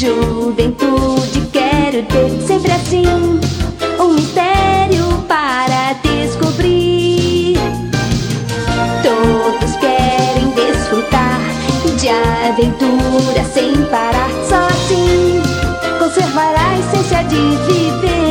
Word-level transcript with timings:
juventude 0.00 1.42
quero 1.52 2.02
ter 2.04 2.30
sempre 2.46 2.72
assim 2.72 3.04
um 4.00 4.14
mistério 4.14 5.04
para 5.28 5.92
descobrir. 6.02 7.58
Todos 9.02 9.76
querem 9.76 10.48
desfrutar 10.52 11.38
de 11.98 12.08
aventura 12.08 13.44
sem 13.52 13.76
parar, 13.90 14.30
só 14.48 14.68
assim 14.68 15.42
conservará 15.98 16.70
a 16.70 16.78
essência 16.78 17.22
de 17.24 17.56
viver. 17.66 18.29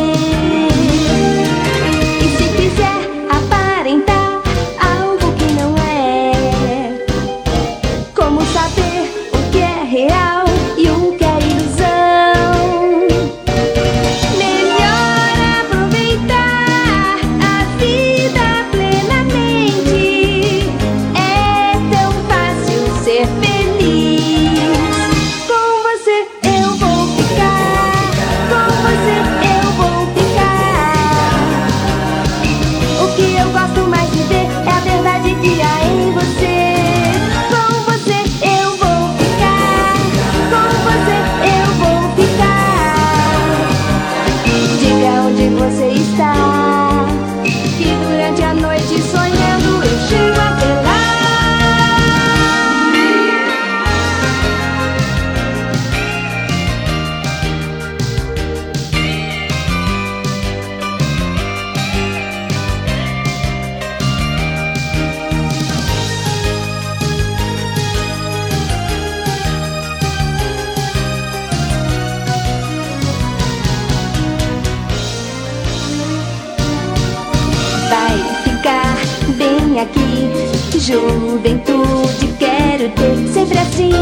juventude 81.40 82.28
quero 82.38 82.90
ter 82.90 83.28
sempre 83.34 83.58
assim 83.59 83.94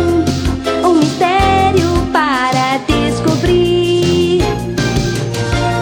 um 0.84 0.94
mistério 0.96 2.08
para 2.12 2.80
descobrir. 2.88 4.42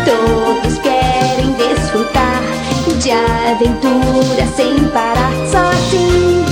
Todos 0.04 0.78
querem 0.80 1.54
desfrutar 1.54 2.42
de 3.00 3.12
aventura 3.12 4.46
sem 4.56 4.76
parar, 4.90 5.32
só 5.50 5.60
assim 5.70 6.44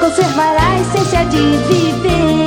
conservará 0.00 0.68
a 0.68 0.80
essência 0.80 1.24
de 1.26 1.56
viver. 1.66 2.43